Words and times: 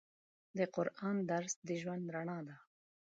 د 0.57 0.59
قرآن 0.75 1.15
درس 1.31 1.53
د 1.67 1.69
ژوند 1.81 2.05
رڼا 2.15 2.39
ده. 2.47 2.55